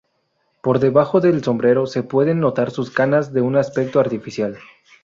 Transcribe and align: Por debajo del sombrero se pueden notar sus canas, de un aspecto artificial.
Por 0.63 0.79
debajo 0.79 1.19
del 1.19 1.43
sombrero 1.43 1.85
se 1.85 2.01
pueden 2.01 2.39
notar 2.39 2.71
sus 2.71 2.89
canas, 2.89 3.33
de 3.33 3.41
un 3.41 3.55
aspecto 3.55 3.99
artificial. 3.99 4.57